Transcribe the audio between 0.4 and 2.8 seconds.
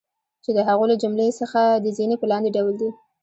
چی د هغو له جملی څخه د ځینی په لاندی ډول